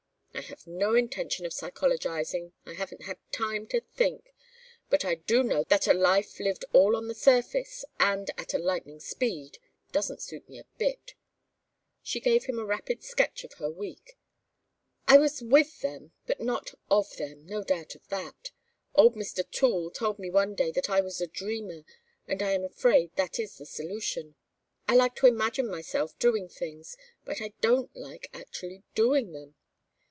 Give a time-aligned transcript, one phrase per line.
[0.33, 2.53] "I have no intention of psychologizing.
[2.65, 4.33] I haven't had time to think.
[4.89, 8.99] But I do know that a life lived all on the surface and at lightning
[9.01, 9.59] speed
[9.91, 11.13] doesn't suit me a bit."
[12.01, 14.17] She gave him a rapid sketch of her week.
[15.05, 18.51] "I was with them, but not of them; no doubt of that.
[18.95, 19.47] Old Mr.
[19.49, 21.83] Toole told me one day that I was a dreamer,
[22.25, 24.35] and I am afraid that is the solution.
[24.87, 29.55] I like to imagine myself doing things, but I don't like actually doing them.